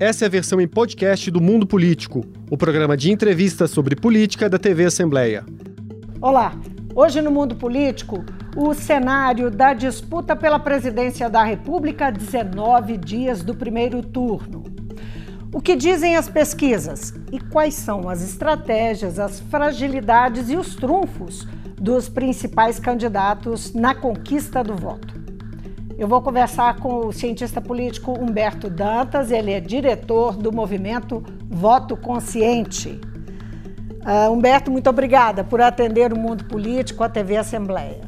[0.00, 4.48] Essa é a versão em podcast do Mundo Político, o programa de entrevistas sobre política
[4.48, 5.44] da TV Assembleia.
[6.22, 6.54] Olá!
[6.94, 8.24] Hoje no Mundo Político,
[8.56, 14.62] o cenário da disputa pela presidência da República a 19 dias do primeiro turno.
[15.52, 21.46] O que dizem as pesquisas e quais são as estratégias, as fragilidades e os trunfos
[21.78, 25.19] dos principais candidatos na conquista do voto?
[26.00, 31.94] Eu vou conversar com o cientista político Humberto Dantas, ele é diretor do movimento Voto
[31.94, 32.98] Consciente.
[34.00, 38.00] Uh, Humberto, muito obrigada por atender o mundo político, a TV Assembleia.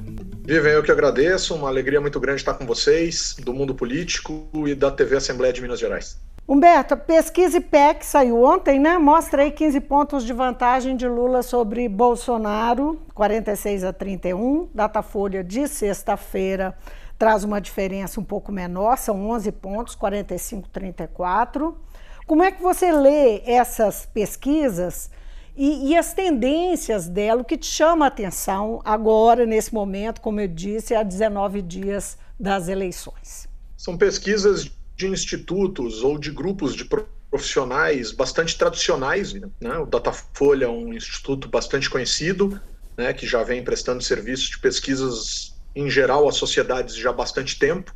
[0.42, 4.74] Vivem, eu que agradeço, uma alegria muito grande estar com vocês, do mundo político e
[4.74, 6.18] da TV Assembleia de Minas Gerais.
[6.48, 8.96] Humberto, a pesquisa IPEC saiu ontem, né?
[8.96, 14.70] Mostra aí 15 pontos de vantagem de Lula sobre Bolsonaro, 46 a 31.
[14.74, 16.74] Datafolha de sexta-feira,
[17.22, 21.78] traz uma diferença um pouco menor, são 11 pontos, 45, 34.
[22.26, 25.08] Como é que você lê essas pesquisas
[25.56, 30.40] e, e, as tendências dela, o que te chama a atenção agora, nesse momento, como
[30.40, 33.46] eu disse, há 19 dias das eleições?
[33.76, 36.88] São pesquisas de institutos ou de grupos de
[37.30, 39.32] profissionais bastante tradicionais.
[39.32, 39.78] Né?
[39.80, 42.60] O Datafolha é um instituto bastante conhecido,
[42.96, 47.58] né, que já vem prestando serviços de pesquisas em geral, as sociedades já há bastante
[47.58, 47.94] tempo.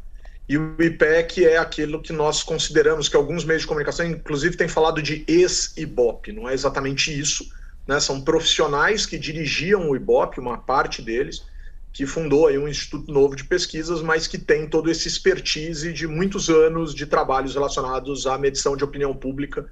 [0.49, 4.69] E o IPEC é aquilo que nós consideramos que alguns meios de comunicação, inclusive, têm
[4.69, 6.33] falado de ex-IBOP.
[6.33, 7.45] Não é exatamente isso.
[7.87, 7.99] Né?
[7.99, 11.45] São profissionais que dirigiam o IBOP, uma parte deles,
[11.93, 16.07] que fundou aí um instituto novo de pesquisas, mas que tem todo esse expertise de
[16.07, 19.69] muitos anos de trabalhos relacionados à medição de opinião pública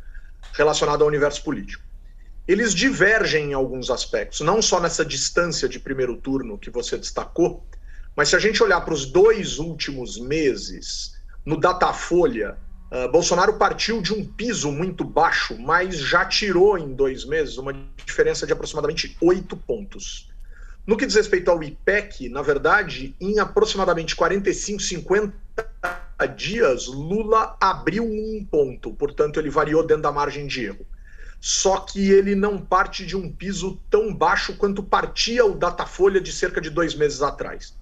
[0.54, 1.84] relacionada ao universo político
[2.46, 7.64] eles divergem em alguns aspectos, não só nessa distância de primeiro turno que você destacou,
[8.16, 12.56] mas se a gente olhar para os dois últimos meses, no Datafolha,
[12.90, 17.74] uh, Bolsonaro partiu de um piso muito baixo, mas já tirou em dois meses uma
[18.06, 20.30] diferença de aproximadamente oito pontos.
[20.86, 25.34] No que diz respeito ao IPEC, na verdade, em aproximadamente 45, 50
[26.36, 30.86] dias, Lula abriu um ponto, portanto, ele variou dentro da margem de erro.
[31.40, 36.32] Só que ele não parte de um piso tão baixo quanto partia o Datafolha de
[36.32, 37.74] cerca de dois meses atrás.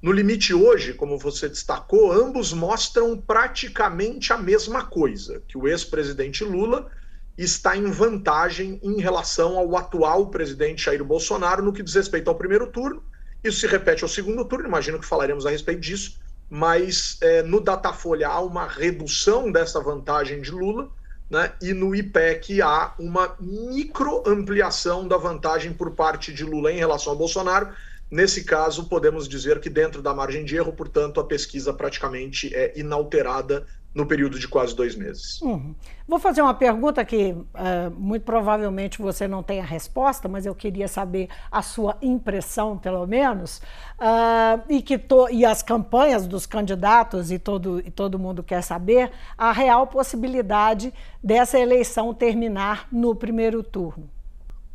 [0.00, 6.44] No limite hoje, como você destacou, ambos mostram praticamente a mesma coisa, que o ex-presidente
[6.44, 6.88] Lula
[7.36, 12.36] está em vantagem em relação ao atual presidente Jair Bolsonaro no que diz respeito ao
[12.36, 13.02] primeiro turno.
[13.42, 17.60] Isso se repete ao segundo turno, imagino que falaremos a respeito disso, mas é, no
[17.60, 20.90] Datafolha há uma redução dessa vantagem de Lula,
[21.28, 27.12] né, e no IPEC há uma microampliação da vantagem por parte de Lula em relação
[27.12, 27.68] ao Bolsonaro,
[28.10, 32.72] Nesse caso, podemos dizer que dentro da margem de erro, portanto, a pesquisa praticamente é
[32.78, 35.40] inalterada no período de quase dois meses.
[35.42, 35.74] Uhum.
[36.06, 40.54] Vou fazer uma pergunta que uh, muito provavelmente você não tem a resposta, mas eu
[40.54, 43.58] queria saber a sua impressão, pelo menos,
[43.98, 48.62] uh, e que to, e as campanhas dos candidatos e todo, e todo mundo quer
[48.62, 50.92] saber a real possibilidade
[51.22, 54.08] dessa eleição terminar no primeiro turno.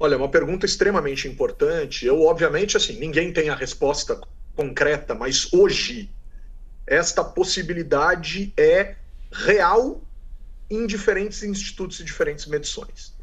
[0.04, 2.06] Olha, uma pergunta extremamente importante.
[2.06, 4.20] Eu, obviamente, assim, ninguém tem a resposta
[4.54, 6.12] concreta, mas hoje
[6.86, 8.98] esta possibilidade é
[9.32, 10.02] real
[10.70, 13.16] em diferentes institutos e diferentes medições.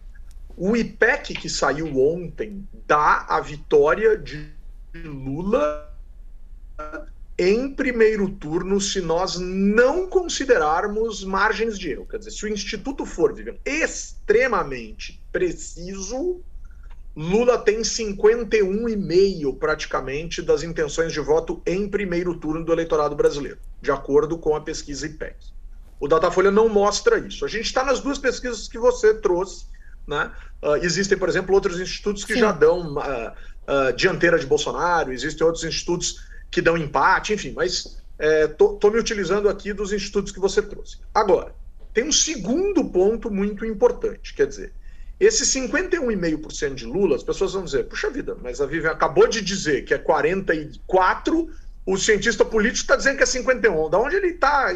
[0.56, 4.50] O IPEC que saiu ontem dá a vitória de
[5.04, 5.86] Lula
[7.38, 12.06] em primeiro turno se nós não considerarmos margens de erro.
[12.06, 13.34] Quer dizer, se o Instituto for
[13.66, 16.42] extremamente preciso,
[17.16, 23.90] Lula tem 51,5% praticamente das intenções de voto em primeiro turno do eleitorado brasileiro, de
[23.90, 25.36] acordo com a pesquisa IPEC.
[25.98, 27.44] O Datafolha não mostra isso.
[27.44, 29.66] A gente está nas duas pesquisas que você trouxe.
[30.06, 30.32] Né?
[30.62, 32.40] Uh, existem, por exemplo, outros institutos que Sim.
[32.40, 38.02] já dão uh, uh, dianteira de Bolsonaro, existem outros institutos que dão empate, enfim, mas
[38.18, 40.98] estou é, me utilizando aqui dos institutos que você trouxe.
[41.14, 41.54] Agora,
[41.94, 44.72] tem um segundo ponto muito importante, quer dizer,
[45.20, 49.42] esse 51,5% de Lula, as pessoas vão dizer, puxa vida, mas a Vivian acabou de
[49.42, 51.50] dizer que é 44,
[51.84, 53.90] o cientista político está dizendo que é 51.
[53.90, 54.74] Da onde ele está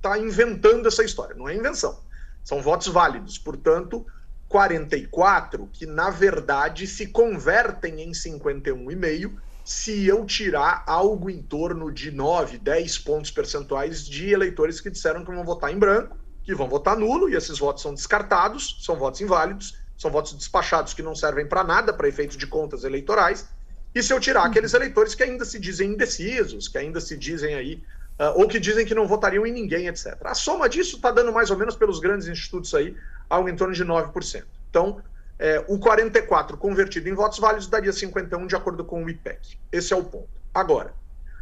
[0.00, 1.36] tá inventando essa história?
[1.36, 2.00] Não é invenção.
[2.42, 3.36] São votos válidos.
[3.36, 4.06] Portanto,
[4.48, 9.32] 44 que, na verdade, se convertem em 51,5
[9.64, 15.24] se eu tirar algo em torno de 9, 10 pontos percentuais de eleitores que disseram
[15.24, 18.96] que vão votar em branco, que vão votar nulo, e esses votos são descartados, são
[18.96, 23.48] votos inválidos, são votos despachados que não servem para nada para efeitos de contas eleitorais.
[23.94, 27.54] E se eu tirar aqueles eleitores que ainda se dizem indecisos, que ainda se dizem
[27.54, 27.82] aí
[28.18, 30.16] uh, ou que dizem que não votariam em ninguém, etc.
[30.24, 32.96] A soma disso está dando mais ou menos pelos grandes institutos aí
[33.30, 34.44] algo em torno de 9%.
[34.68, 35.00] Então,
[35.38, 39.58] é, o 44 convertido em votos válidos daria 51 de acordo com o IPEC.
[39.70, 40.28] Esse é o ponto.
[40.52, 40.94] Agora,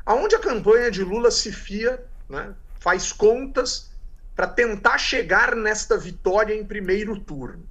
[0.04, 3.90] aonde a campanha de Lula se fia, né, faz contas
[4.36, 7.69] para tentar chegar nesta vitória em primeiro turno,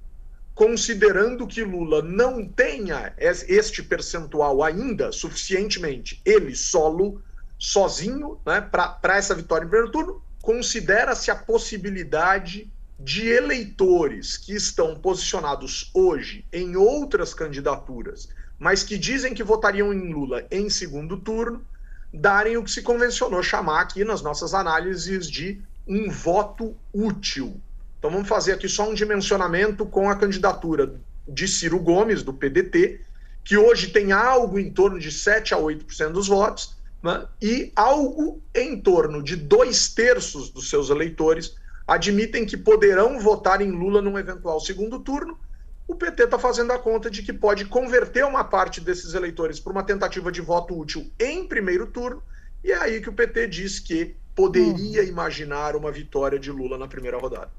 [0.60, 7.22] considerando que Lula não tenha este percentual ainda suficientemente, ele solo,
[7.58, 15.00] sozinho, né, para essa vitória em primeiro turno, considera-se a possibilidade de eleitores que estão
[15.00, 18.28] posicionados hoje em outras candidaturas,
[18.58, 21.64] mas que dizem que votariam em Lula em segundo turno,
[22.12, 25.58] darem o que se convencionou chamar aqui nas nossas análises de
[25.88, 27.58] um voto útil.
[28.00, 30.94] Então vamos fazer aqui só um dimensionamento com a candidatura
[31.28, 32.98] de Ciro Gomes, do PDT,
[33.44, 37.26] que hoje tem algo em torno de 7 a 8% dos votos, né?
[37.42, 41.56] e algo em torno de dois terços dos seus eleitores
[41.86, 45.38] admitem que poderão votar em Lula num eventual segundo turno.
[45.86, 49.72] O PT está fazendo a conta de que pode converter uma parte desses eleitores para
[49.72, 52.22] uma tentativa de voto útil em primeiro turno,
[52.64, 55.06] e é aí que o PT diz que poderia hum.
[55.06, 57.50] imaginar uma vitória de Lula na primeira rodada.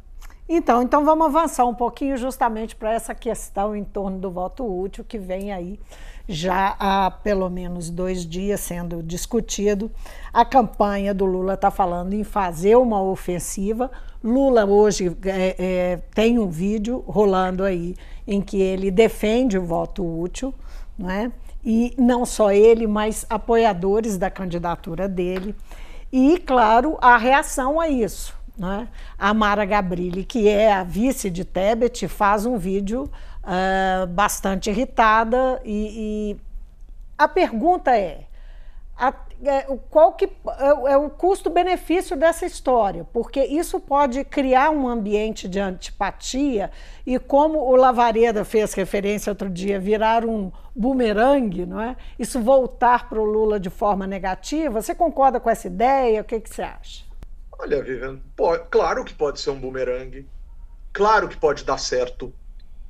[0.47, 5.03] Então, então vamos avançar um pouquinho justamente para essa questão em torno do voto útil
[5.03, 5.79] que vem aí
[6.27, 9.91] já há pelo menos dois dias sendo discutido.
[10.31, 13.91] A campanha do Lula está falando em fazer uma ofensiva.
[14.23, 17.95] Lula hoje é, é, tem um vídeo rolando aí
[18.27, 20.53] em que ele defende o voto útil,
[20.97, 21.31] não é?
[21.63, 25.55] e não só ele, mas apoiadores da candidatura dele.
[26.11, 28.35] E, claro, a reação a isso.
[28.57, 28.87] Né?
[29.17, 33.09] A Mara Gabrilli, que é a vice de Tebet, faz um vídeo
[33.43, 36.37] uh, bastante irritada e, e,
[37.17, 38.25] a pergunta é,
[38.97, 39.13] a,
[39.43, 43.07] é qual que é, é o custo-benefício dessa história?
[43.13, 46.71] Porque isso pode criar um ambiente de antipatia
[47.05, 51.95] e como o Lavareda fez referência outro dia, virar um bumerangue, não é?
[52.17, 54.81] Isso voltar para o Lula de forma negativa.
[54.81, 56.21] Você concorda com essa ideia?
[56.21, 57.10] O que, que você acha?
[57.61, 60.27] Olha, Vivian, pode, claro que pode ser um bumerangue,
[60.91, 62.33] claro que pode dar certo,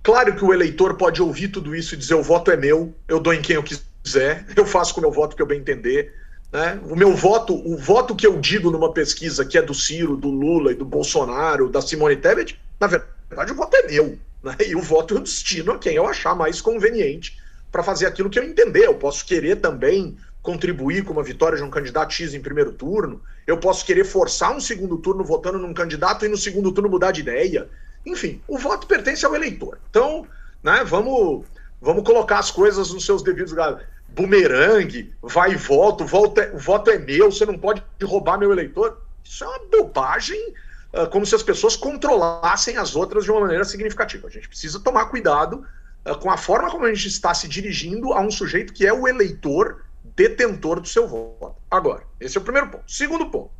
[0.01, 3.19] claro que o eleitor pode ouvir tudo isso e dizer o voto é meu, eu
[3.19, 6.15] dou em quem eu quiser, eu faço com o meu voto que eu bem entender.
[6.53, 6.79] Né?
[6.85, 10.29] O meu voto, o voto que eu digo numa pesquisa que é do Ciro, do
[10.29, 14.17] Lula e do Bolsonaro, da Simone Tebet, na verdade o voto é meu.
[14.41, 14.55] Né?
[14.67, 17.37] E o voto eu destino a quem eu achar mais conveniente
[17.69, 18.85] para fazer aquilo que eu entender.
[18.85, 23.21] Eu posso querer também contribuir com uma vitória de um candidato X em primeiro turno,
[23.45, 27.11] eu posso querer forçar um segundo turno votando num candidato e no segundo turno mudar
[27.11, 27.69] de ideia.
[28.05, 29.77] Enfim, o voto pertence ao eleitor.
[29.89, 30.25] Então,
[30.63, 31.45] né, vamos,
[31.79, 33.79] vamos colocar as coisas nos seus devidos lugares.
[34.09, 38.51] Bumerangue, vai e volta, voto, é, o voto é meu, você não pode roubar meu
[38.51, 38.97] eleitor.
[39.23, 40.53] Isso é uma bobagem,
[40.93, 44.27] uh, como se as pessoas controlassem as outras de uma maneira significativa.
[44.27, 45.65] A gente precisa tomar cuidado
[46.05, 48.91] uh, com a forma como a gente está se dirigindo a um sujeito que é
[48.91, 49.83] o eleitor
[50.21, 51.55] detentor do seu voto.
[51.69, 52.91] Agora, esse é o primeiro ponto.
[52.91, 53.51] Segundo ponto.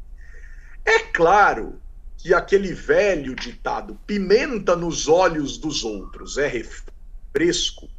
[0.85, 1.79] É claro
[2.17, 7.89] que aquele velho ditado pimenta nos olhos dos outros é refresco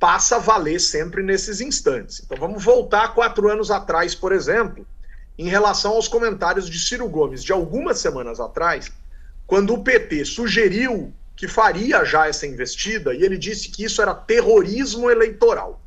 [0.00, 2.22] passa a valer sempre nesses instantes.
[2.24, 4.86] Então vamos voltar quatro anos atrás, por exemplo,
[5.38, 8.90] em relação aos comentários de Ciro Gomes de algumas semanas atrás,
[9.46, 14.14] quando o PT sugeriu que faria já essa investida e ele disse que isso era
[14.14, 15.80] terrorismo eleitoral.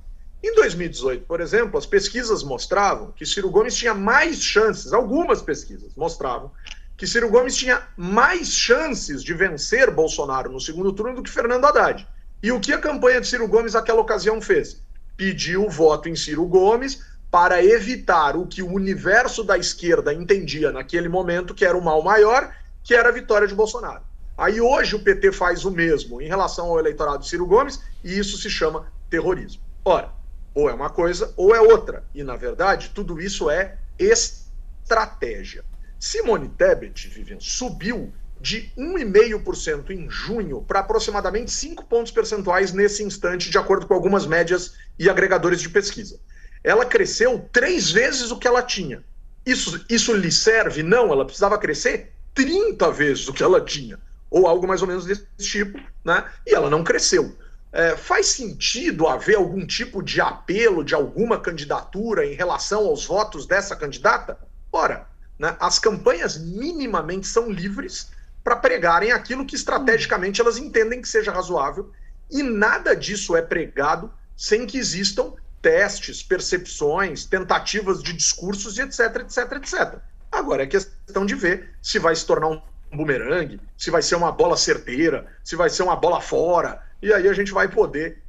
[0.43, 5.95] Em 2018, por exemplo, as pesquisas mostravam que Ciro Gomes tinha mais chances, algumas pesquisas
[5.95, 6.51] mostravam
[6.97, 11.65] que Ciro Gomes tinha mais chances de vencer Bolsonaro no segundo turno do que Fernando
[11.65, 12.05] Haddad.
[12.41, 14.81] E o que a campanha de Ciro Gomes naquela ocasião fez?
[15.15, 20.73] Pediu o voto em Ciro Gomes para evitar o que o universo da esquerda entendia
[20.73, 24.03] naquele momento que era o mal maior, que era a vitória de Bolsonaro.
[24.37, 28.19] Aí hoje o PT faz o mesmo em relação ao eleitorado de Ciro Gomes e
[28.19, 29.61] isso se chama terrorismo.
[29.85, 30.11] Ora,
[30.53, 32.03] ou é uma coisa ou é outra.
[32.13, 35.63] E, na verdade, tudo isso é estratégia.
[35.99, 43.49] Simone Tebet, Vivian, subiu de 1,5% em junho para aproximadamente 5 pontos percentuais nesse instante,
[43.49, 46.19] de acordo com algumas médias e agregadores de pesquisa.
[46.61, 49.03] Ela cresceu três vezes o que ela tinha.
[49.45, 50.83] Isso, isso lhe serve?
[50.83, 53.97] Não, ela precisava crescer 30 vezes o que ela tinha,
[54.29, 56.25] ou algo mais ou menos desse tipo, né?
[56.45, 57.35] E ela não cresceu.
[57.73, 63.47] É, faz sentido haver algum tipo de apelo de alguma candidatura em relação aos votos
[63.47, 64.37] dessa candidata?
[64.71, 65.07] Ora,
[65.39, 68.11] né, as campanhas minimamente são livres
[68.43, 71.91] para pregarem aquilo que estrategicamente elas entendem que seja razoável,
[72.29, 78.99] e nada disso é pregado sem que existam testes, percepções, tentativas de discursos e etc,
[79.21, 79.95] etc, etc.
[80.31, 82.61] Agora é questão de ver se vai se tornar um
[82.91, 87.27] bumerangue, se vai ser uma bola certeira, se vai ser uma bola fora, e aí
[87.27, 88.23] a gente vai poder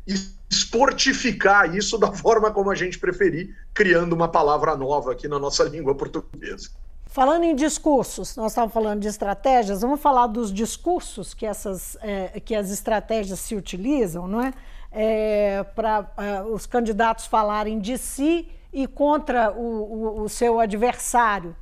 [0.50, 5.62] esportificar isso da forma como a gente preferir, criando uma palavra nova aqui na nossa
[5.62, 6.70] língua portuguesa.
[7.06, 12.40] Falando em discursos, nós estávamos falando de estratégias, vamos falar dos discursos que, essas, é,
[12.40, 14.52] que as estratégias se utilizam, não é?
[14.90, 21.54] é Para é, os candidatos falarem de si e contra o, o, o seu adversário.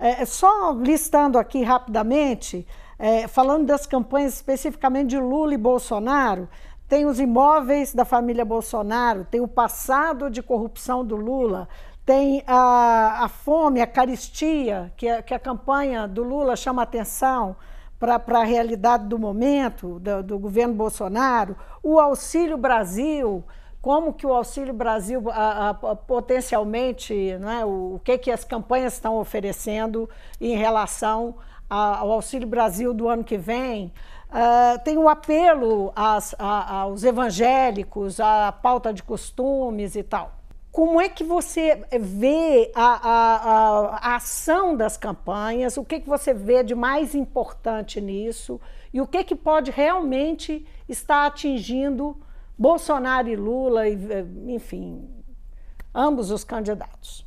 [0.00, 2.66] É, só listando aqui rapidamente,
[2.98, 6.48] é, falando das campanhas especificamente de Lula e Bolsonaro,
[6.88, 11.68] tem os imóveis da família Bolsonaro, tem o passado de corrupção do Lula,
[12.04, 17.56] tem a, a fome, a caristia, que a, que a campanha do Lula chama atenção
[17.98, 23.42] para a realidade do momento, do, do, governo Bolsonaro, o Auxílio Brasil,
[23.82, 28.44] como que o Auxílio Brasil a, a, potencialmente, não é, o, o, que, que as
[28.44, 30.08] campanhas estão oferecendo
[30.40, 31.34] em relação
[31.68, 33.92] ao Auxílio Brasil do ano que vem,
[34.28, 40.32] Uh, tem um apelo às, a, aos evangélicos, à pauta de costumes e tal.
[40.72, 45.78] Como é que você vê a, a, a, ação das campanhas?
[45.78, 48.60] O que, que você vê de mais importante nisso?
[48.92, 52.20] E o que, que pode realmente estar atingindo
[52.58, 55.08] Bolsonaro e Lula, enfim,
[55.94, 57.25] ambos os candidatos?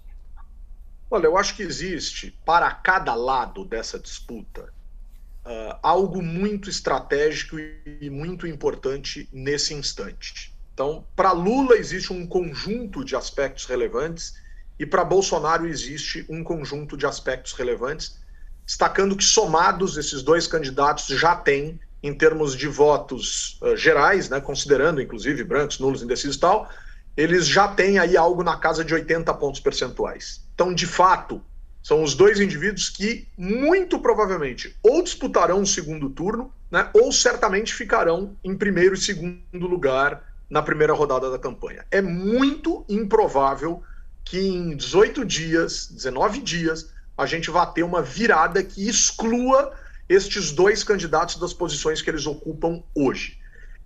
[1.12, 4.72] Olha, eu acho que existe, para cada lado dessa disputa,
[5.44, 10.54] uh, algo muito estratégico e muito importante nesse instante.
[10.74, 14.34] Então, para Lula existe um conjunto de aspectos relevantes
[14.78, 18.20] e para Bolsonaro existe um conjunto de aspectos relevantes,
[18.66, 24.40] destacando que somados esses dois candidatos já têm, em termos de votos uh, gerais, né,
[24.40, 26.70] considerando inclusive brancos, nulos, indecisos e tal,
[27.16, 30.42] eles já têm aí algo na casa de 80 pontos percentuais.
[30.54, 31.42] Então, de fato,
[31.82, 37.74] são os dois indivíduos que muito provavelmente ou disputarão o segundo turno, né, ou certamente
[37.74, 41.86] ficarão em primeiro e segundo lugar na primeira rodada da campanha.
[41.92, 43.84] É muito improvável
[44.24, 49.74] que em 18 dias, 19 dias, a gente vá ter uma virada que exclua
[50.08, 53.38] estes dois candidatos das posições que eles ocupam hoje.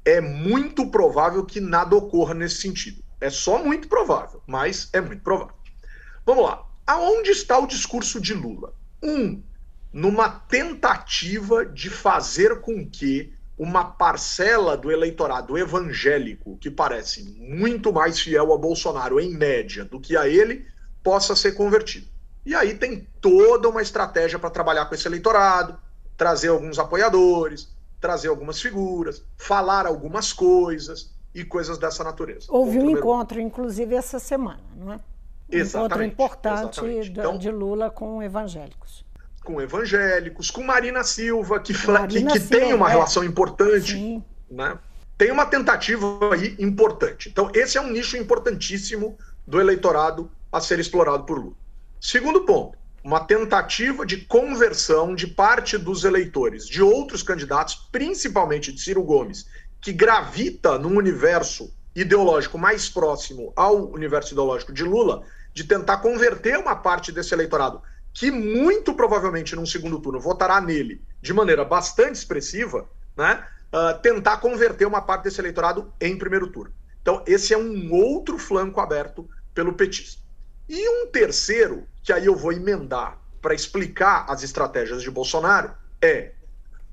[0.05, 3.01] É muito provável que nada ocorra nesse sentido.
[3.23, 5.55] É só muito provável, mas é muito provável.
[6.25, 6.67] Vamos lá.
[6.85, 8.73] Aonde está o discurso de Lula?
[9.01, 9.41] Um,
[9.93, 18.19] numa tentativa de fazer com que uma parcela do eleitorado evangélico, que parece muito mais
[18.19, 20.67] fiel a Bolsonaro, em média, do que a ele,
[21.01, 22.07] possa ser convertido.
[22.45, 25.79] E aí tem toda uma estratégia para trabalhar com esse eleitorado,
[26.17, 27.69] trazer alguns apoiadores,
[28.01, 32.47] trazer algumas figuras, falar algumas coisas e coisas dessa natureza.
[32.49, 34.99] Houve um encontro, inclusive, essa semana, não é?
[35.51, 39.03] Um encontro importante então, de Lula com evangélicos
[39.43, 42.93] com evangélicos, com Marina Silva, que, Marina que, que Silva, tem uma é.
[42.93, 44.79] relação importante, né?
[45.17, 47.29] Tem uma tentativa aí importante.
[47.29, 51.55] Então, esse é um nicho importantíssimo do eleitorado a ser explorado por Lula.
[52.01, 58.81] Segundo ponto, uma tentativa de conversão de parte dos eleitores de outros candidatos, principalmente de
[58.81, 59.45] Ciro Gomes,
[59.83, 65.23] que gravita num universo ideológico mais próximo ao universo ideológico de Lula,
[65.53, 67.81] de tentar converter uma parte desse eleitorado
[68.13, 72.87] que muito provavelmente num segundo turno votará nele de maneira bastante expressiva,
[73.17, 76.73] né, uh, tentar converter uma parte desse eleitorado em primeiro turno.
[77.01, 80.21] Então, esse é um outro flanco aberto pelo petismo.
[80.69, 86.31] E um terceiro, que aí eu vou emendar para explicar as estratégias de Bolsonaro, é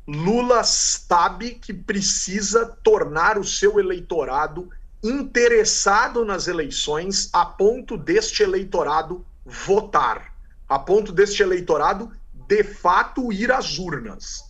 [0.06, 4.68] Lula sabe que precisa tornar o seu eleitorado
[5.02, 10.30] interessado nas eleições a ponto deste eleitorado votar
[10.70, 14.44] a ponto deste eleitorado de fato ir às urnas.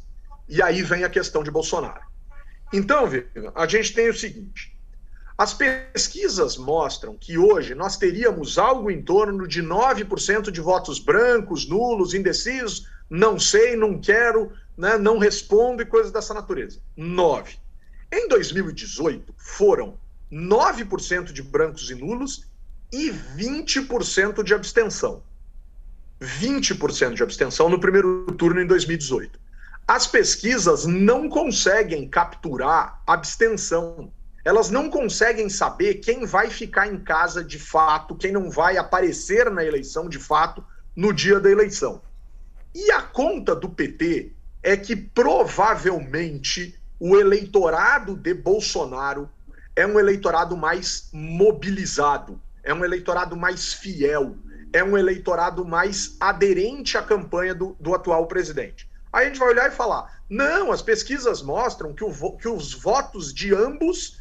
[0.47, 2.03] E aí vem a questão de Bolsonaro.
[2.71, 3.05] Então,
[3.55, 4.77] a gente tem o seguinte:
[5.37, 11.67] as pesquisas mostram que hoje nós teríamos algo em torno de 9% de votos brancos,
[11.67, 16.81] nulos, indecisos, não sei, não quero, né, não respondo e coisas dessa natureza.
[16.97, 17.59] 9.
[18.11, 19.99] Em 2018, foram
[20.33, 22.47] 9% de brancos e nulos
[22.91, 25.23] e 20% de abstenção.
[26.21, 29.39] 20% de abstenção no primeiro turno em 2018.
[29.87, 34.11] As pesquisas não conseguem capturar abstenção.
[34.45, 39.51] Elas não conseguem saber quem vai ficar em casa de fato, quem não vai aparecer
[39.51, 40.65] na eleição de fato
[40.97, 42.01] no dia da eleição.
[42.75, 44.33] E a conta do PT
[44.63, 49.29] é que provavelmente o eleitorado de Bolsonaro
[49.75, 54.37] é um eleitorado mais mobilizado, é um eleitorado mais fiel,
[54.73, 58.89] é um eleitorado mais aderente à campanha do, do atual presidente.
[59.13, 62.75] Aí a gente vai olhar e falar: não, as pesquisas mostram que, o, que os
[62.75, 64.19] votos de ambos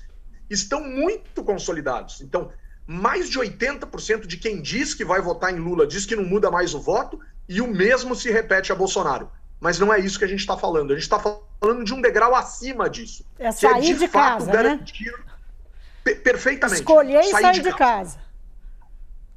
[0.50, 2.22] estão muito consolidados.
[2.22, 2.51] Então,
[2.88, 6.50] mais de 80% de quem diz que vai votar em Lula diz que não muda
[6.50, 9.29] mais o voto, e o mesmo se repete a Bolsonaro.
[9.59, 10.91] Mas não é isso que a gente está falando.
[10.91, 13.25] A gente está falando de um degrau acima disso.
[13.37, 15.11] É sair é de, de fato casa, garantir
[16.05, 16.13] né?
[16.15, 16.79] perfeitamente.
[16.79, 17.79] Escolher e sair, sair de, de casa.
[17.79, 18.19] casa.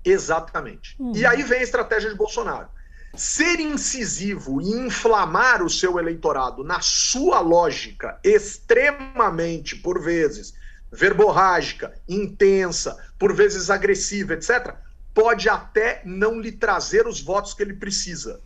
[0.05, 0.97] Exatamente.
[0.99, 1.13] Uhum.
[1.15, 2.69] E aí vem a estratégia de Bolsonaro.
[3.15, 10.55] Ser incisivo e inflamar o seu eleitorado na sua lógica extremamente, por vezes,
[10.91, 14.75] verborrágica, intensa, por vezes agressiva, etc.,
[15.15, 18.41] pode até não lhe trazer os votos que ele precisa.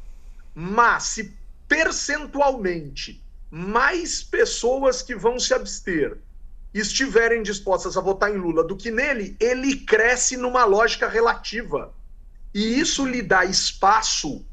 [0.53, 1.37] Mas se
[1.69, 6.19] percentualmente mais pessoas que vão se abster
[6.75, 11.95] estiverem dispostas a votar em Lula do que nele, ele cresce numa lógica relativa.
[12.53, 14.45] E isso lhe dá espaço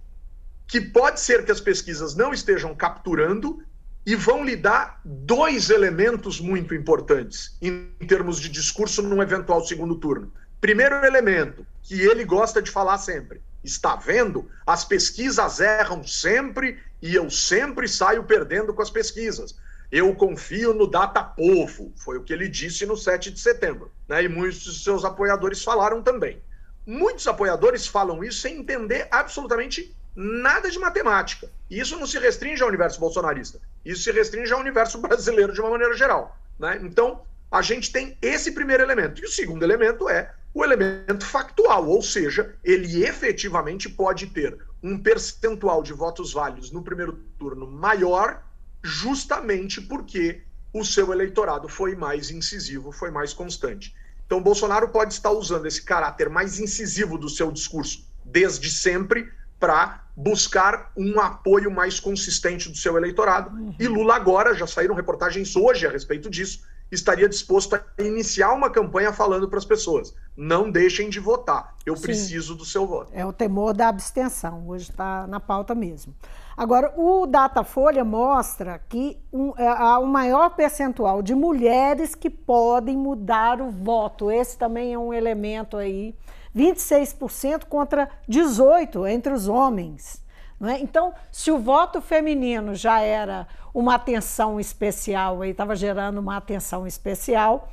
[0.67, 3.61] que pode ser que as pesquisas não estejam capturando
[4.05, 9.95] e vão lhe dar dois elementos muito importantes em termos de discurso num eventual segundo
[9.95, 10.31] turno.
[10.59, 14.49] Primeiro elemento, que ele gosta de falar sempre: está vendo?
[14.65, 19.57] As pesquisas erram sempre e eu sempre saio perdendo com as pesquisas.
[19.91, 24.23] Eu confio no data povo, foi o que ele disse no 7 de setembro, né?
[24.23, 26.41] E muitos de seus apoiadores falaram também.
[26.87, 31.51] Muitos apoiadores falam isso sem entender absolutamente nada de matemática.
[31.69, 35.59] E isso não se restringe ao universo bolsonarista, isso se restringe ao universo brasileiro de
[35.59, 36.37] uma maneira geral.
[36.57, 36.79] Né?
[36.83, 39.21] Então, a gente tem esse primeiro elemento.
[39.21, 44.97] E o segundo elemento é o elemento factual, ou seja, ele efetivamente pode ter um
[44.97, 48.43] percentual de votos válidos no primeiro turno maior
[48.83, 53.95] justamente porque o seu eleitorado foi mais incisivo, foi mais constante.
[54.25, 60.03] Então, Bolsonaro pode estar usando esse caráter mais incisivo do seu discurso desde sempre para
[60.15, 63.55] buscar um apoio mais consistente do seu eleitorado.
[63.55, 63.75] Uhum.
[63.79, 68.69] E Lula agora, já saíram reportagens hoje a respeito disso, estaria disposto a iniciar uma
[68.69, 72.01] campanha falando para as pessoas: não deixem de votar, eu Sim.
[72.01, 73.11] preciso do seu voto.
[73.13, 76.13] É o temor da abstenção, hoje está na pauta mesmo.
[76.55, 82.95] Agora, o Datafolha mostra que um, é, há um maior percentual de mulheres que podem
[82.95, 84.29] mudar o voto.
[84.29, 86.15] Esse também é um elemento aí.
[86.55, 90.22] 26% contra 18% entre os homens.
[90.69, 90.79] É?
[90.79, 97.71] Então, se o voto feminino já era uma atenção especial, estava gerando uma atenção especial,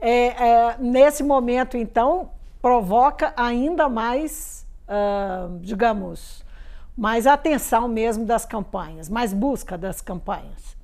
[0.00, 6.44] é, é, nesse momento, então, provoca ainda mais, uh, digamos,
[6.96, 10.76] mais atenção mesmo das campanhas, mais busca das campanhas.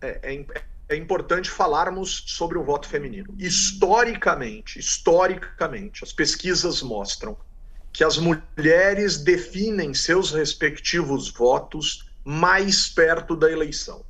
[0.00, 0.44] É, é,
[0.88, 3.34] é, importante falarmos sobre o voto feminino.
[3.38, 7.36] Historicamente, historicamente, as pesquisas mostram
[7.92, 14.04] que as mulheres definem seus respectivos votos mais perto da eleição.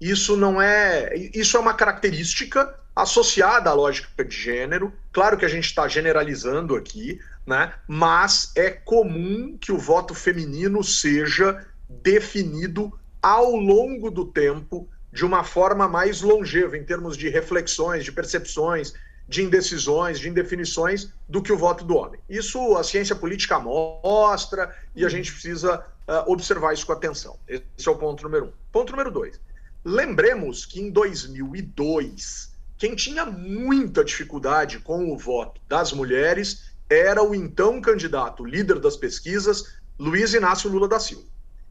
[0.00, 4.92] Isso não é, isso é uma característica associada à lógica de gênero.
[5.12, 7.72] Claro que a gente está generalizando aqui, né?
[7.86, 15.44] Mas é comum que o voto feminino seja definido ao longo do tempo de uma
[15.44, 18.94] forma mais longeva em termos de reflexões, de percepções,
[19.30, 22.20] de indecisões, de indefinições do que o voto do homem.
[22.28, 27.38] Isso a ciência política mostra e a gente precisa uh, observar isso com atenção.
[27.46, 28.52] Esse é o ponto número um.
[28.72, 29.40] Ponto número dois.
[29.84, 37.32] Lembremos que em 2002, quem tinha muita dificuldade com o voto das mulheres era o
[37.32, 41.28] então candidato líder das pesquisas, Luiz Inácio Lula da Silva,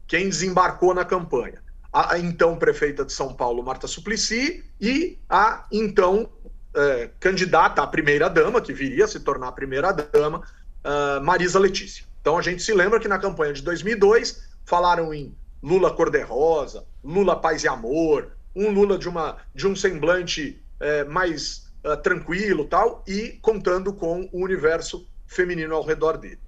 [0.08, 1.62] quem desembarcou na campanha.
[1.92, 6.30] A então prefeita de São Paulo, Marta Suplicy, e a então
[6.74, 10.42] é, candidata à primeira-dama, que viria a se tornar a primeira-dama,
[10.84, 12.04] uh, Marisa Letícia.
[12.20, 17.40] Então a gente se lembra que na campanha de 2002 falaram em Lula cor-de-rosa, Lula
[17.40, 23.04] paz e amor, um Lula de, uma, de um semblante é, mais uh, tranquilo tal,
[23.06, 26.38] e contando com o universo feminino ao redor dele.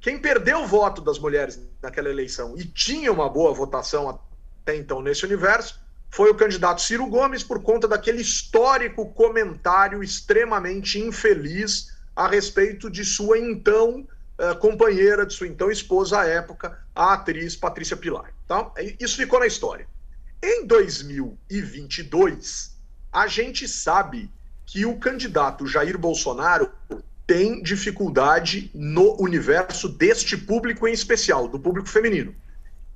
[0.00, 5.02] Quem perdeu o voto das mulheres naquela eleição e tinha uma boa votação até então
[5.02, 12.26] nesse universo foi o candidato Ciro Gomes por conta daquele histórico comentário extremamente infeliz a
[12.26, 14.06] respeito de sua então
[14.38, 18.34] uh, companheira, de sua então esposa à época, a atriz Patrícia Pilar.
[18.44, 19.86] Então, isso ficou na história.
[20.42, 22.76] Em 2022,
[23.12, 24.30] a gente sabe
[24.66, 26.70] que o candidato Jair Bolsonaro
[27.26, 32.34] tem dificuldade no universo deste público em especial, do público feminino.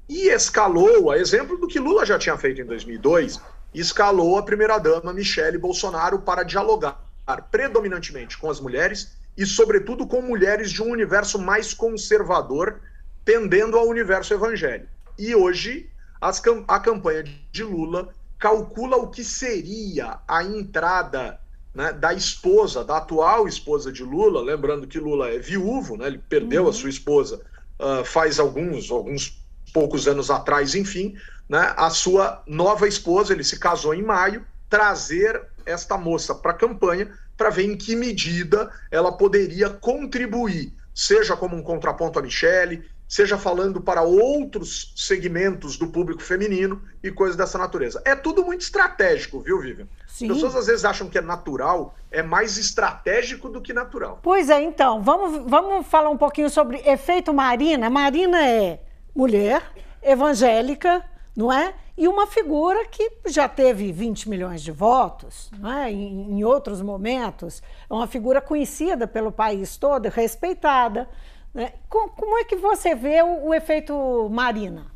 [0.08, 3.40] E escalou, a exemplo do que Lula já tinha feito em 2002,
[3.72, 7.02] escalou a primeira-dama Michele Bolsonaro para dialogar
[7.50, 12.80] predominantemente com as mulheres e, sobretudo, com mulheres de um universo mais conservador,
[13.24, 14.88] tendendo ao universo evangélico.
[15.18, 15.90] E hoje,
[16.20, 21.40] as, a campanha de Lula calcula o que seria a entrada
[21.74, 26.18] né, da esposa, da atual esposa de Lula, lembrando que Lula é viúvo, né, ele
[26.18, 26.68] perdeu uhum.
[26.68, 27.40] a sua esposa
[27.80, 29.43] uh, faz alguns, alguns
[29.74, 31.16] poucos anos atrás, enfim,
[31.48, 36.54] né, a sua nova esposa, ele se casou em maio, trazer esta moça para a
[36.54, 42.84] campanha para ver em que medida ela poderia contribuir, seja como um contraponto a Michele,
[43.08, 48.00] seja falando para outros segmentos do público feminino e coisas dessa natureza.
[48.04, 49.88] É tudo muito estratégico, viu, Vivian?
[50.06, 50.26] Sim.
[50.26, 54.20] As pessoas às vezes acham que é natural, é mais estratégico do que natural.
[54.22, 57.90] Pois é, então, vamos, vamos falar um pouquinho sobre efeito Marina.
[57.90, 58.80] Marina é
[59.14, 59.62] mulher,
[60.02, 61.04] evangélica,
[61.36, 61.74] não é?
[61.96, 65.92] E uma figura que já teve 20 milhões de votos, não é?
[65.92, 67.62] em, em outros momentos.
[67.88, 71.08] É uma figura conhecida pelo país todo, respeitada.
[71.52, 71.72] Né?
[71.88, 74.86] Como é que você vê o, o efeito Marina?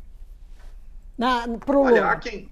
[1.17, 2.49] Na, pro Olha, há quem,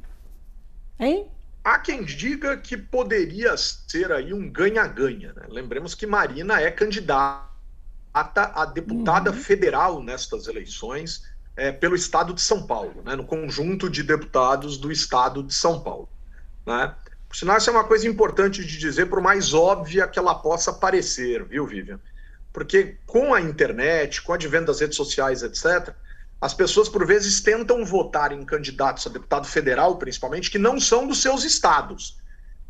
[1.00, 1.28] hein?
[1.64, 5.34] há quem diga que poderia ser aí um ganha-ganha.
[5.34, 5.44] Né?
[5.50, 7.48] Lembremos que Marina é candidata
[8.14, 9.38] a deputada uhum.
[9.38, 11.24] federal nestas eleições
[11.58, 13.16] é, pelo estado de São Paulo, né?
[13.16, 16.08] no conjunto de deputados do estado de São Paulo.
[16.64, 16.94] Né?
[17.28, 20.72] Por sinal, isso é uma coisa importante de dizer, por mais óbvia que ela possa
[20.72, 22.00] parecer, viu, Vivian?
[22.54, 25.94] Porque com a internet, com o advento das redes sociais, etc.,
[26.40, 31.08] as pessoas, por vezes, tentam votar em candidatos a deputado federal, principalmente, que não são
[31.08, 32.18] dos seus estados.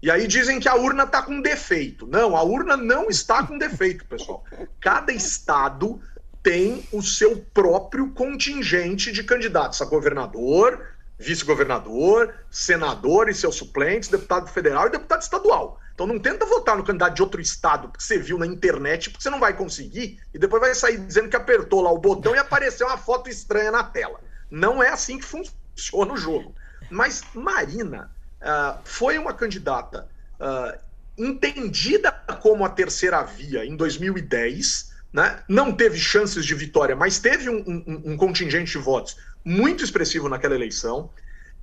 [0.01, 2.07] E aí dizem que a urna está com defeito.
[2.07, 4.45] Não, a urna não está com defeito, pessoal.
[4.79, 5.99] Cada estado
[6.47, 10.81] tem o seu próprio contingente de candidatos a governador,
[11.19, 15.77] vice-governador, senador e seus suplentes, deputado federal e deputado estadual.
[15.93, 19.23] Então não tenta votar no candidato de outro estado que você viu na internet, porque
[19.23, 22.39] você não vai conseguir, e depois vai sair dizendo que apertou lá o botão e
[22.39, 24.21] apareceu uma foto estranha na tela.
[24.49, 26.55] Não é assim que funciona o jogo.
[26.89, 30.07] Mas Marina uh, foi uma candidata
[30.39, 30.79] uh,
[31.17, 32.09] entendida
[32.41, 35.39] como a terceira via em 2010, né?
[35.47, 40.27] não teve chances de vitória, mas teve um, um, um contingente de votos muito expressivo
[40.29, 41.09] naquela eleição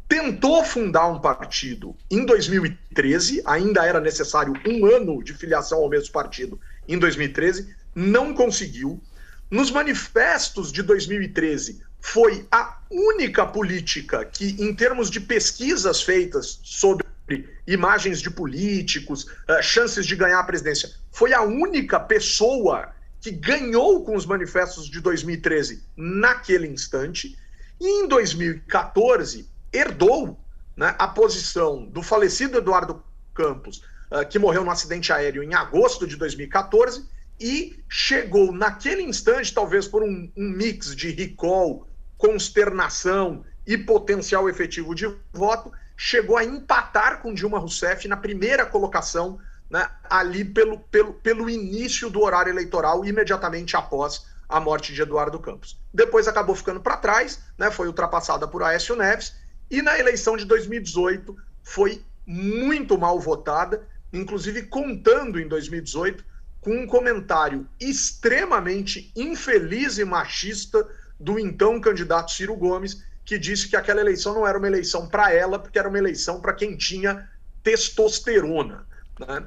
[0.08, 6.12] tentou fundar um partido em 2013, ainda era necessário um ano de filiação ao mesmo
[6.12, 9.02] partido em 2013, não conseguiu.
[9.50, 17.04] Nos manifestos de 2013, foi a única política que, em termos de pesquisas feitas sobre
[17.66, 22.93] imagens de políticos, uh, chances de ganhar a presidência, foi a única pessoa
[23.24, 27.38] que ganhou com os manifestos de 2013 naquele instante.
[27.80, 30.38] E em 2014, herdou
[30.76, 33.82] né, a posição do falecido Eduardo Campos,
[34.12, 37.08] uh, que morreu num acidente aéreo em agosto de 2014,
[37.40, 44.94] e chegou naquele instante, talvez por um, um mix de recall, consternação e potencial efetivo
[44.94, 49.38] de voto, chegou a empatar com Dilma Rousseff na primeira colocação,
[49.74, 55.40] né, ali pelo, pelo, pelo início do horário eleitoral, imediatamente após a morte de Eduardo
[55.40, 55.76] Campos.
[55.92, 59.34] Depois acabou ficando para trás, né, foi ultrapassada por Aécio Neves,
[59.68, 66.24] e na eleição de 2018 foi muito mal votada, inclusive contando em 2018
[66.60, 73.74] com um comentário extremamente infeliz e machista do então candidato Ciro Gomes, que disse que
[73.74, 77.28] aquela eleição não era uma eleição para ela, porque era uma eleição para quem tinha
[77.64, 78.86] testosterona.
[79.18, 79.44] Né?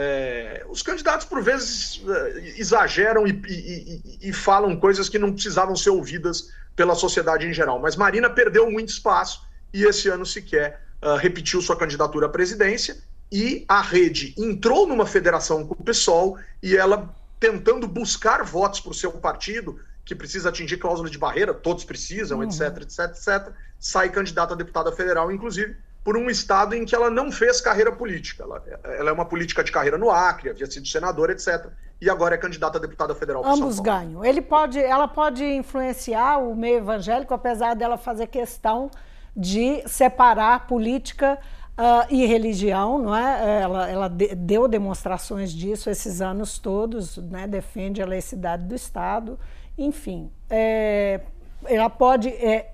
[0.00, 5.32] É, os candidatos, por vezes, é, exageram e, e, e, e falam coisas que não
[5.32, 7.80] precisavam ser ouvidas pela sociedade em geral.
[7.80, 9.42] Mas Marina perdeu muito espaço
[9.74, 12.96] e esse ano sequer uh, repetiu sua candidatura à presidência.
[13.30, 18.92] E a rede entrou numa federação com o PSOL e ela tentando buscar votos para
[18.92, 22.44] o seu partido, que precisa atingir cláusula de barreira, todos precisam, uhum.
[22.44, 25.76] etc, etc, etc, sai candidata a deputada federal, inclusive
[26.08, 28.42] por um estado em que ela não fez carreira política.
[28.42, 28.64] Ela,
[28.98, 31.66] ela é uma política de carreira no Acre, havia sido senadora, etc.
[32.00, 33.44] E agora é candidata a deputada federal.
[33.44, 34.24] Ambos ganham.
[34.24, 38.90] Ele pode, ela pode influenciar o meio evangélico, apesar dela fazer questão
[39.36, 41.38] de separar política
[41.76, 43.60] uh, e religião, não é?
[43.60, 47.46] Ela, ela de, deu demonstrações disso esses anos todos, né?
[47.46, 49.38] defende a laicidade do Estado,
[49.76, 50.32] enfim.
[50.48, 51.20] É,
[51.66, 52.72] ela pode é,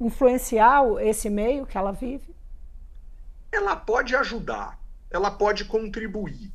[0.00, 2.31] influenciar esse meio que ela vive?
[3.52, 4.78] Ela pode ajudar,
[5.10, 6.50] ela pode contribuir.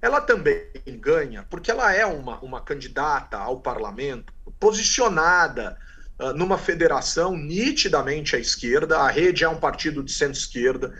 [0.00, 0.64] Ela também
[1.00, 5.78] ganha, porque ela é uma, uma candidata ao parlamento posicionada
[6.18, 10.92] ah, numa federação nitidamente à esquerda, a rede é um partido de centro-esquerda,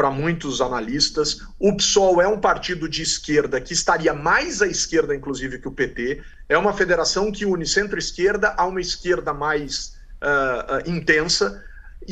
[0.00, 1.40] para muitos analistas.
[1.58, 5.72] O PSOL é um partido de esquerda que estaria mais à esquerda, inclusive, que o
[5.72, 6.22] PT.
[6.48, 11.62] É uma federação que une centro-esquerda a uma esquerda mais uh, uh, intensa.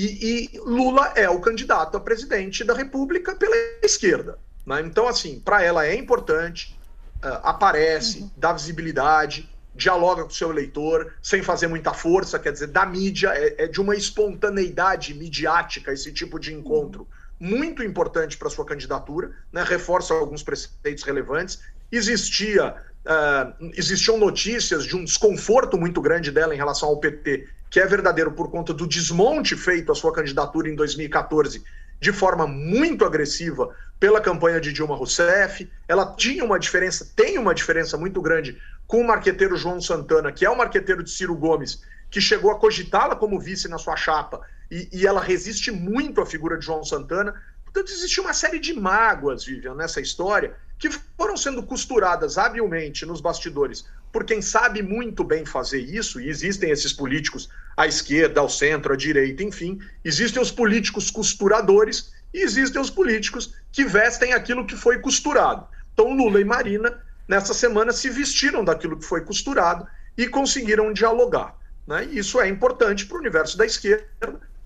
[0.00, 4.38] E, e, Lula é o candidato a presidente da República pela esquerda.
[4.64, 4.80] Né?
[4.82, 6.78] Então, assim, para ela é importante,
[7.16, 8.30] uh, aparece, uhum.
[8.36, 13.30] dá visibilidade, dialoga com o seu eleitor, sem fazer muita força, quer dizer, da mídia,
[13.34, 17.00] é, é de uma espontaneidade midiática esse tipo de encontro.
[17.00, 21.60] Uhum muito importante para sua candidatura, né, reforça alguns preceitos relevantes.
[21.90, 22.74] Existia,
[23.06, 27.86] uh, existiam notícias de um desconforto muito grande dela em relação ao PT, que é
[27.86, 31.62] verdadeiro por conta do desmonte feito à sua candidatura em 2014
[32.00, 35.68] de forma muito agressiva pela campanha de Dilma Rousseff.
[35.86, 40.46] Ela tinha uma diferença, tem uma diferença muito grande com o marqueteiro João Santana, que
[40.46, 44.40] é o marqueteiro de Ciro Gomes, que chegou a cogitá-la como vice na sua chapa
[44.70, 47.34] e, e, ela resiste muito à figura de João Santana.
[47.64, 53.20] Portanto, existe uma série de mágoas, Vivian, nessa história, que foram sendo costuradas habilmente nos
[53.20, 58.48] bastidores por quem sabe muito bem fazer isso, e existem esses políticos à esquerda, ao
[58.48, 64.66] centro, à direita, enfim, existem os políticos costuradores e existem os políticos que vestem aquilo
[64.66, 65.66] que foi costurado.
[65.92, 69.86] Então, Lula e Marina, nessa semana, se vestiram daquilo que foi costurado
[70.16, 71.54] e conseguiram dialogar.
[71.86, 72.08] Né?
[72.10, 74.06] E isso é importante para o universo da esquerda,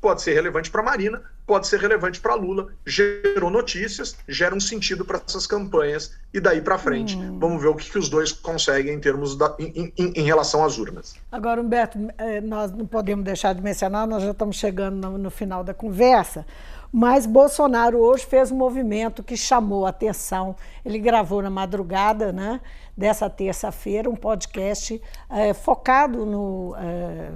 [0.00, 5.04] pode ser relevante para Marina, pode ser relevante para Lula, gerou notícias, gera um sentido
[5.04, 7.38] para essas campanhas e daí para frente hum.
[7.38, 10.64] vamos ver o que, que, os dois conseguem em termos da, em, em, em, relação
[10.64, 11.14] às urnas.
[11.30, 15.30] Agora, Humberto, é, nós não podemos deixar de mencionar, nós já estamos chegando no, no
[15.30, 16.46] final da conversa,
[16.92, 20.54] mas Bolsonaro hoje fez um movimento que chamou a atenção.
[20.84, 22.60] Ele gravou na madrugada, né?
[22.96, 25.00] dessa terça-feira, um podcast
[25.30, 26.74] é, focado no.
[26.76, 27.30] É,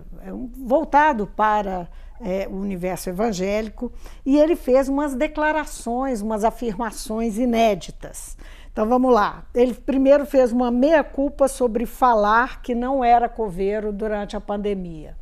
[0.64, 1.88] voltado para
[2.21, 3.93] é, o universo evangélico,
[4.25, 8.37] e ele fez umas declarações, umas afirmações inéditas.
[8.73, 9.47] Então vamos lá.
[9.55, 15.17] Ele primeiro fez uma meia-culpa sobre falar que não era coveiro durante a pandemia.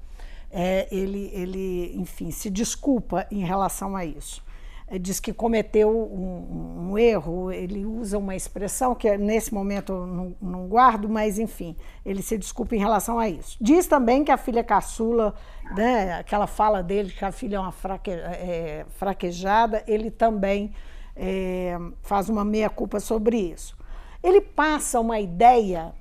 [0.51, 4.44] É, ele, ele, enfim, se desculpa em relação a isso
[4.99, 10.37] diz que cometeu um, um, erro, ele usa uma expressão que nesse momento eu não,
[10.41, 13.57] não, guardo, mas enfim, ele se desculpa em relação a isso.
[13.61, 15.35] Diz também que a filha caçula,
[15.75, 20.73] né, aquela fala dele que a filha é uma fraque, é, fraquejada, ele também
[21.17, 23.77] é, faz uma meia-culpa sobre isso.
[24.23, 25.93] Ele passa uma ideia,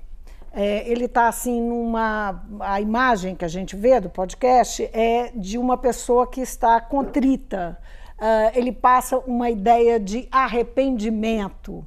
[0.52, 2.42] é, ele está assim numa.
[2.60, 7.78] A imagem que a gente vê do podcast é de uma pessoa que está contrita
[8.54, 11.84] ele passa uma ideia de arrependimento.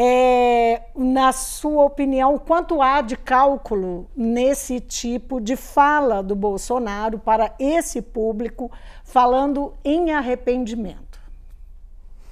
[0.00, 7.52] É, na sua opinião, quanto há de cálculo nesse tipo de fala do Bolsonaro para
[7.58, 8.70] esse público,
[9.02, 11.18] falando em arrependimento?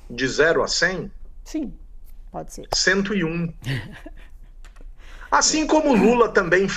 [0.09, 1.11] De 0 a 100?
[1.43, 1.75] Sim,
[2.31, 2.69] pode ser.
[2.73, 3.53] 101.
[5.29, 6.69] Assim como Lula também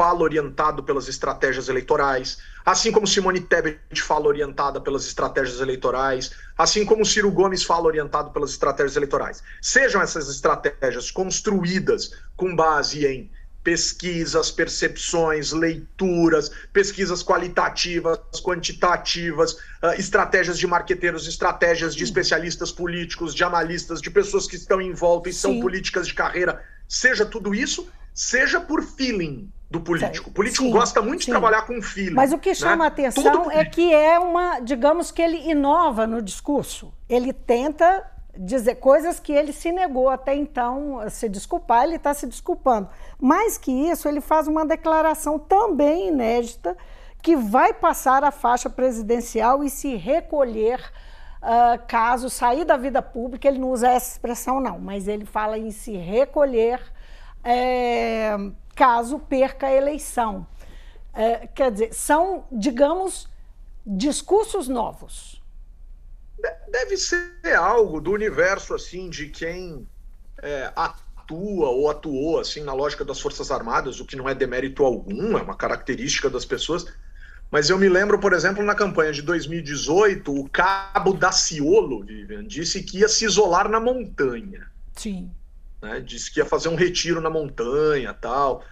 [0.00, 6.86] fala orientado pelas estratégias eleitorais, assim como Simone Tebet fala orientada pelas estratégias eleitorais, assim
[6.86, 9.42] como Ciro Gomes fala orientado pelas estratégias eleitorais.
[9.60, 13.30] Sejam essas estratégias construídas com base em
[13.62, 23.44] pesquisas, percepções, leituras, pesquisas qualitativas, quantitativas, uh, estratégias de marqueteiros, estratégias de especialistas políticos, de
[23.44, 25.40] analistas, de pessoas que estão em volta e Sim.
[25.40, 30.30] são políticas de carreira, seja tudo isso, seja por feeling, do político.
[30.30, 31.26] O político sim, gosta muito sim.
[31.26, 32.16] de trabalhar com filho.
[32.16, 32.84] Mas o que chama né?
[32.84, 36.92] a atenção é que é uma, digamos que ele inova no discurso.
[37.08, 38.04] Ele tenta
[38.36, 42.88] dizer coisas que ele se negou até então a se desculpar, ele está se desculpando.
[43.20, 46.76] Mais que isso, ele faz uma declaração também inédita
[47.22, 50.80] que vai passar a faixa presidencial e se recolher
[51.42, 53.46] uh, caso sair da vida pública.
[53.46, 56.80] Ele não usa essa expressão, não, mas ele fala em se recolher.
[57.44, 58.36] É,
[58.74, 60.46] caso perca a eleição.
[61.12, 63.28] É, quer dizer, são, digamos,
[63.84, 65.40] discursos novos.
[66.68, 69.86] Deve ser algo do universo assim de quem
[70.42, 74.84] é, atua ou atuou assim na lógica das Forças Armadas, o que não é demérito
[74.84, 76.86] algum, é uma característica das pessoas.
[77.50, 82.82] Mas eu me lembro, por exemplo, na campanha de 2018, o cabo Daciolo, Vivian, disse
[82.82, 84.70] que ia se isolar na montanha.
[84.94, 85.30] Sim
[85.82, 86.00] né?
[86.00, 88.64] Disse que ia fazer um retiro na montanha tal.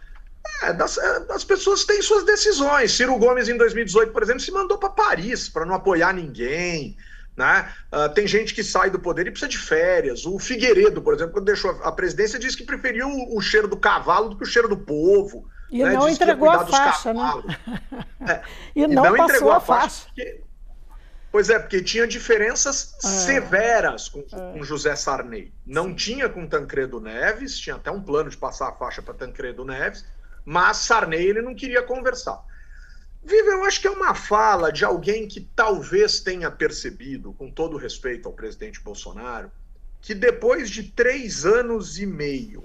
[0.63, 2.93] É, das, é, as pessoas têm suas decisões.
[2.93, 6.97] Ciro Gomes, em 2018, por exemplo, se mandou para Paris para não apoiar ninguém.
[7.37, 7.73] Né?
[7.93, 10.27] Uh, tem gente que sai do poder e precisa de férias.
[10.27, 13.77] O Figueiredo, por exemplo, quando deixou a presidência, disse que preferiu o, o cheiro do
[13.77, 15.49] cavalo do que o cheiro do povo.
[15.71, 15.93] E né?
[15.93, 17.33] não entregou a faixa, né?
[18.29, 18.43] É,
[18.75, 20.05] e, e, não, não entregou a faixa.
[20.07, 20.43] Porque,
[21.31, 23.07] Pois é, porque tinha diferenças é.
[23.07, 24.53] severas com, é.
[24.53, 25.53] com, José Sarney.
[25.67, 25.95] Não Sim.
[25.95, 30.05] tinha com Tancredo Neves, tinha até um plano de passar a faixa para Tancredo Neves,
[30.45, 32.43] mas Sarney ele não queria conversar.
[33.23, 37.77] Viva, eu acho que é uma fala de alguém que talvez tenha percebido, com todo
[37.77, 39.51] respeito ao presidente Bolsonaro,
[40.01, 42.65] que depois de três anos e meio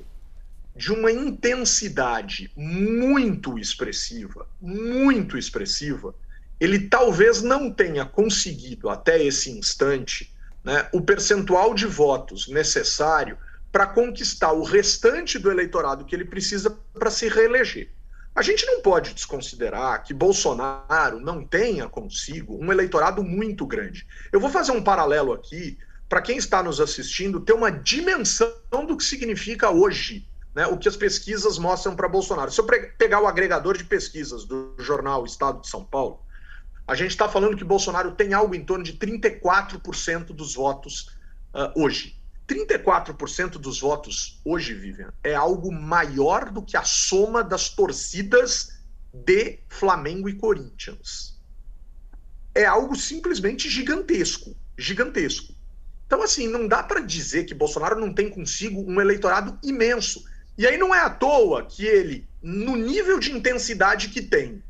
[0.76, 6.16] de uma intensidade muito expressiva, muito expressiva,
[6.60, 13.38] ele talvez não tenha conseguido até esse instante né, o percentual de votos necessário
[13.72, 17.90] para conquistar o restante do eleitorado que ele precisa para se reeleger.
[18.36, 24.08] A gente não pode desconsiderar que Bolsonaro não tenha consigo um eleitorado muito grande.
[24.32, 25.78] Eu vou fazer um paralelo aqui
[26.10, 28.54] para quem está nos assistindo ter uma dimensão
[28.88, 32.52] do que significa hoje né, o que as pesquisas mostram para Bolsonaro.
[32.52, 36.20] Se eu pegar o agregador de pesquisas do jornal Estado de São Paulo,
[36.88, 41.10] a gente está falando que Bolsonaro tem algo em torno de 34% dos votos
[41.54, 42.22] uh, hoje.
[42.48, 48.82] 34% dos votos hoje, Vivian, é algo maior do que a soma das torcidas
[49.14, 51.40] de Flamengo e Corinthians.
[52.54, 55.54] É algo simplesmente gigantesco, gigantesco.
[56.06, 60.24] Então, assim, não dá para dizer que Bolsonaro não tem consigo um eleitorado imenso.
[60.58, 64.62] E aí não é à toa que ele, no nível de intensidade que tem,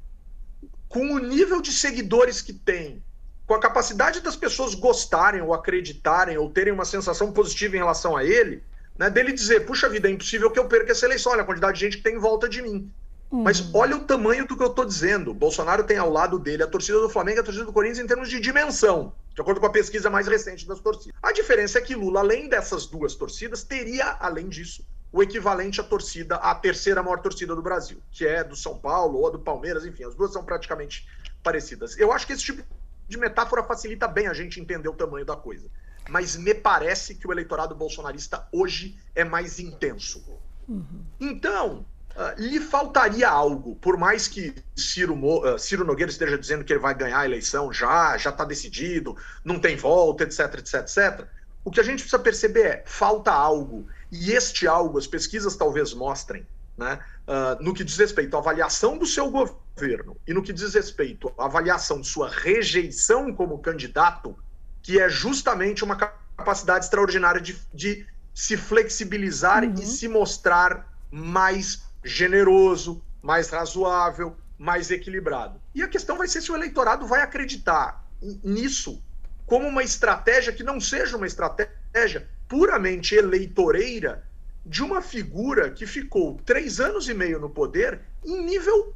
[0.93, 3.03] com o nível de seguidores que tem,
[3.47, 8.15] com a capacidade das pessoas gostarem ou acreditarem ou terem uma sensação positiva em relação
[8.15, 8.61] a ele,
[8.95, 11.79] né, dele dizer, puxa vida, é impossível que eu perca essa eleição, olha a quantidade
[11.79, 12.91] de gente que tem em volta de mim.
[13.31, 13.41] Uhum.
[13.41, 15.33] Mas olha o tamanho do que eu estou dizendo.
[15.33, 18.07] Bolsonaro tem ao lado dele a torcida do Flamengo e a torcida do Corinthians em
[18.07, 21.17] termos de dimensão, de acordo com a pesquisa mais recente das torcidas.
[21.23, 25.83] A diferença é que Lula, além dessas duas torcidas, teria, além disso, o equivalente à
[25.83, 29.85] torcida, à terceira maior torcida do Brasil, que é do São Paulo ou do Palmeiras,
[29.85, 31.07] enfim, as duas são praticamente
[31.43, 31.95] parecidas.
[31.99, 32.63] Eu acho que esse tipo
[33.07, 35.69] de metáfora facilita bem a gente entender o tamanho da coisa.
[36.09, 40.23] Mas me parece que o eleitorado bolsonarista hoje é mais intenso.
[40.67, 41.05] Uhum.
[41.19, 46.73] Então, uh, lhe faltaria algo, por mais que Ciro, uh, Ciro Nogueira esteja dizendo que
[46.73, 51.27] ele vai ganhar a eleição já, já está decidido, não tem volta, etc, etc, etc.
[51.63, 55.91] O que a gente precisa perceber é falta algo e este algo, as pesquisas talvez
[55.91, 56.45] mostrem,
[56.77, 60.73] né, uh, no que diz respeito à avaliação do seu governo e no que diz
[60.75, 64.37] respeito à avaliação de sua rejeição como candidato,
[64.83, 69.73] que é justamente uma capacidade extraordinária de, de se flexibilizar uhum.
[69.73, 75.59] e se mostrar mais generoso, mais razoável, mais equilibrado.
[75.73, 78.05] E a questão vai ser se o eleitorado vai acreditar
[78.43, 79.03] nisso
[79.45, 84.23] como uma estratégia que não seja uma estratégia puramente eleitoreira
[84.65, 88.95] de uma figura que ficou três anos e meio no poder em nível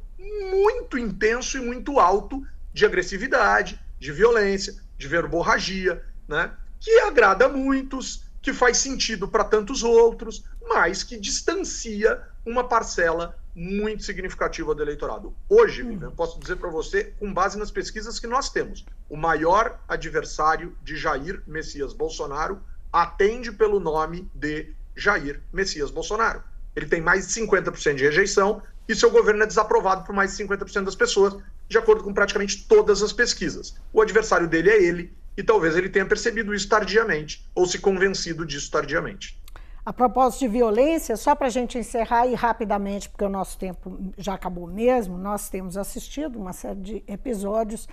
[0.50, 6.52] muito intenso e muito alto de agressividade, de violência, de verborragia, né?
[6.80, 14.04] que agrada muitos, que faz sentido para tantos outros, mas que distancia uma parcela muito
[14.04, 15.34] significativa do eleitorado.
[15.48, 15.98] Hoje, hum.
[16.00, 20.76] eu posso dizer para você, com base nas pesquisas que nós temos, o maior adversário
[20.82, 26.42] de Jair Messias Bolsonaro atende pelo nome de Jair Messias Bolsonaro.
[26.74, 30.44] Ele tem mais de 50% de rejeição e seu governo é desaprovado por mais de
[30.44, 31.36] 50% das pessoas,
[31.68, 33.76] de acordo com praticamente todas as pesquisas.
[33.92, 38.46] O adversário dele é ele, e talvez ele tenha percebido isso tardiamente, ou se convencido
[38.46, 39.38] disso tardiamente.
[39.84, 43.98] A propósito de violência, só para a gente encerrar aí rapidamente, porque o nosso tempo
[44.18, 47.88] já acabou mesmo, nós temos assistido uma série de episódios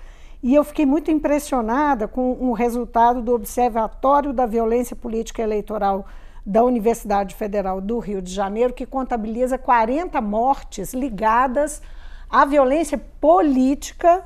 [0.46, 6.06] e eu fiquei muito impressionada com o resultado do Observatório da Violência Política Eleitoral
[6.46, 11.82] da Universidade Federal do Rio de Janeiro, que contabiliza 40 mortes ligadas
[12.30, 14.24] à violência política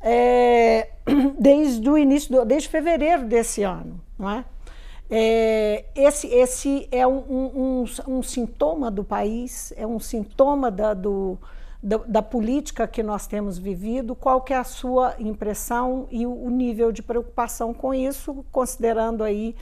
[0.00, 0.88] é,
[1.38, 4.00] desde o início, do, desde fevereiro desse ano.
[4.18, 4.44] Não é?
[5.08, 11.38] É, esse, esse é um, um, um, sintoma do país, é um sintoma da, do,
[11.82, 16.32] da, da, política que nós temos vivido, qual que é a sua impressão e o,
[16.32, 19.56] o nível de preocupação com isso, considerando aí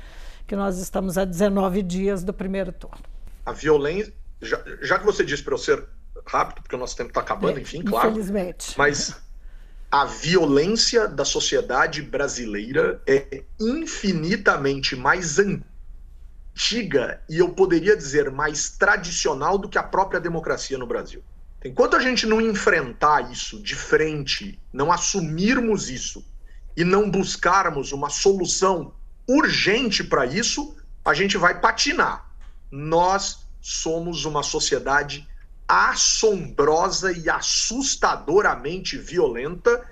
[0.47, 2.99] que nós estamos a 19 dias do primeiro turno.
[3.47, 5.87] A violência, já, já que você disse para eu ser
[6.27, 8.09] rápido, porque o nosso tempo está acabando, é, enfim, claro.
[8.09, 8.75] Infelizmente.
[8.77, 9.15] Mas
[9.91, 19.57] a violência da sociedade brasileira é infinitamente mais antiga e eu poderia dizer mais tradicional
[19.57, 21.23] do que a própria democracia no Brasil.
[21.65, 26.25] Enquanto a gente não enfrentar isso de frente, não assumirmos isso
[26.77, 28.95] e não buscarmos uma solução
[29.27, 32.31] urgente para isso, a gente vai patinar.
[32.71, 35.27] Nós somos uma sociedade
[35.67, 39.85] assombrosa e assustadoramente violenta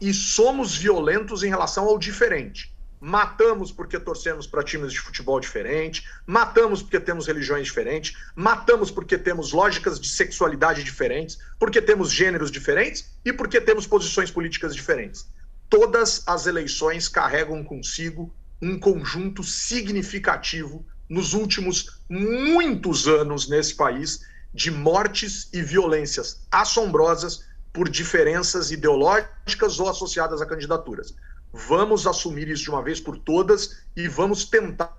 [0.00, 2.69] e somos violentos em relação ao diferente.
[3.00, 9.16] Matamos porque torcemos para times de futebol diferente, matamos porque temos religiões diferentes, matamos porque
[9.16, 15.26] temos lógicas de sexualidade diferentes, porque temos gêneros diferentes e porque temos posições políticas diferentes.
[15.70, 24.20] Todas as eleições carregam consigo um conjunto significativo nos últimos muitos anos nesse país
[24.52, 31.14] de mortes e violências assombrosas por diferenças ideológicas ou associadas a candidaturas.
[31.52, 34.94] Vamos assumir isso de uma vez por todas e vamos tentar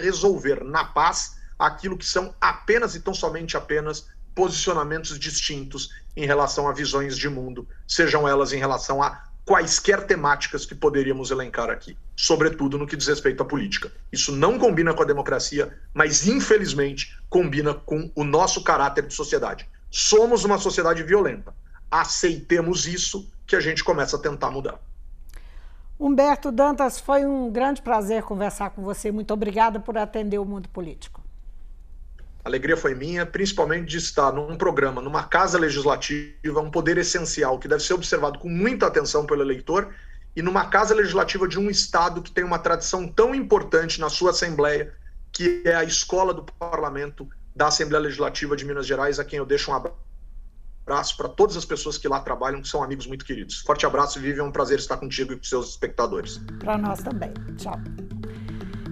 [0.00, 6.68] resolver na paz aquilo que são apenas e tão somente apenas posicionamentos distintos em relação
[6.68, 11.96] a visões de mundo, sejam elas em relação a quaisquer temáticas que poderíamos elencar aqui,
[12.14, 13.90] sobretudo no que diz respeito à política.
[14.12, 19.68] Isso não combina com a democracia, mas infelizmente combina com o nosso caráter de sociedade.
[19.90, 21.54] Somos uma sociedade violenta.
[21.90, 24.80] Aceitemos isso que a gente começa a tentar mudar.
[26.00, 29.12] Humberto Dantas, foi um grande prazer conversar com você.
[29.12, 31.22] Muito obrigada por atender o mundo político.
[32.42, 37.58] A alegria foi minha, principalmente de estar num programa, numa casa legislativa, um poder essencial
[37.58, 39.94] que deve ser observado com muita atenção pelo eleitor,
[40.34, 44.30] e numa casa legislativa de um estado que tem uma tradição tão importante na sua
[44.30, 44.94] Assembleia,
[45.30, 49.44] que é a escola do parlamento da Assembleia Legislativa de Minas Gerais, a quem eu
[49.44, 50.09] deixo um abraço
[50.90, 53.60] abraço para todas as pessoas que lá trabalham, que são amigos muito queridos.
[53.60, 54.42] Forte abraço, Vivian.
[54.42, 56.40] É um prazer estar contigo e com seus espectadores.
[56.58, 57.32] Para nós também.
[57.56, 57.78] Tchau.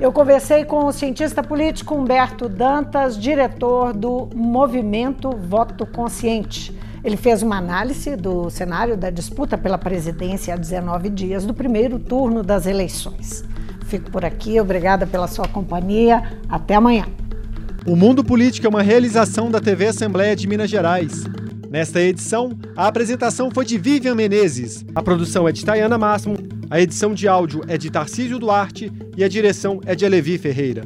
[0.01, 6.73] Eu conversei com o cientista político Humberto Dantas, diretor do Movimento Voto Consciente.
[7.03, 11.99] Ele fez uma análise do cenário da disputa pela presidência há 19 dias do primeiro
[11.99, 13.45] turno das eleições.
[13.87, 16.39] Fico por aqui, obrigada pela sua companhia.
[16.49, 17.07] Até amanhã.
[17.85, 21.25] O Mundo Político é uma realização da TV Assembleia de Minas Gerais.
[21.71, 26.37] Nesta edição, a apresentação foi de Vivian Menezes, a produção é de Tayana Máximo,
[26.71, 30.83] a edição de áudio é de Tarcísio Duarte e a direção é de Alevi Ferreira.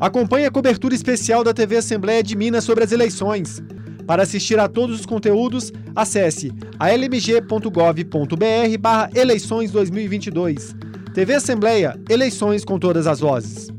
[0.00, 3.62] Acompanhe a cobertura especial da TV Assembleia de Minas sobre as eleições.
[4.06, 10.74] Para assistir a todos os conteúdos, acesse almg.gov.br barra eleições 2022.
[11.12, 13.73] TV Assembleia, eleições com todas as vozes.